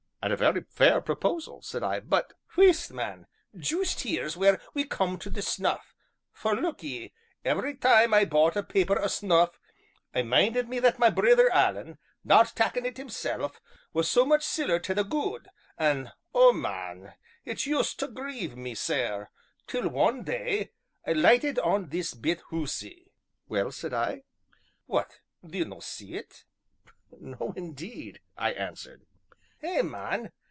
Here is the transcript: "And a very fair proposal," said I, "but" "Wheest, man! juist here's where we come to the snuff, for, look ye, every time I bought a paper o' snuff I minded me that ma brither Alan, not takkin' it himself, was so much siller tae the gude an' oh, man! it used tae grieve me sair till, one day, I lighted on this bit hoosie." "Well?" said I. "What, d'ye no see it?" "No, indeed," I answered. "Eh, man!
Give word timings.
"And 0.23 0.31
a 0.33 0.37
very 0.37 0.61
fair 0.61 1.01
proposal," 1.01 1.63
said 1.63 1.81
I, 1.81 1.99
"but" 1.99 2.33
"Wheest, 2.55 2.93
man! 2.93 3.25
juist 3.57 4.01
here's 4.01 4.37
where 4.37 4.61
we 4.75 4.83
come 4.83 5.17
to 5.17 5.31
the 5.31 5.41
snuff, 5.41 5.95
for, 6.31 6.55
look 6.55 6.83
ye, 6.83 7.11
every 7.43 7.73
time 7.75 8.13
I 8.13 8.25
bought 8.25 8.55
a 8.55 8.61
paper 8.61 8.99
o' 9.01 9.07
snuff 9.07 9.59
I 10.13 10.21
minded 10.21 10.69
me 10.69 10.77
that 10.77 10.99
ma 10.99 11.09
brither 11.09 11.51
Alan, 11.51 11.97
not 12.23 12.55
takkin' 12.55 12.85
it 12.85 12.97
himself, 12.97 13.59
was 13.93 14.07
so 14.07 14.23
much 14.23 14.43
siller 14.45 14.77
tae 14.77 14.93
the 14.93 15.03
gude 15.03 15.47
an' 15.79 16.11
oh, 16.35 16.53
man! 16.53 17.15
it 17.43 17.65
used 17.65 17.97
tae 17.99 18.05
grieve 18.05 18.55
me 18.55 18.75
sair 18.75 19.31
till, 19.65 19.89
one 19.89 20.21
day, 20.23 20.69
I 21.03 21.13
lighted 21.13 21.57
on 21.57 21.89
this 21.89 22.13
bit 22.13 22.41
hoosie." 22.51 23.11
"Well?" 23.47 23.71
said 23.71 23.95
I. 23.95 24.21
"What, 24.85 25.17
d'ye 25.43 25.63
no 25.63 25.79
see 25.79 26.13
it?" 26.13 26.43
"No, 27.09 27.53
indeed," 27.55 28.21
I 28.37 28.51
answered. 28.53 29.07
"Eh, 29.63 29.79
man! 29.83 30.31